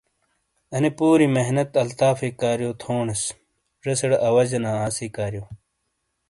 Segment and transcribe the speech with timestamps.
[0.75, 3.21] انے پوری محنت الطافۓ کاریو تو تھونیس۔
[3.83, 5.43] زیسے ڑے آواجے نا آسی کاریو۔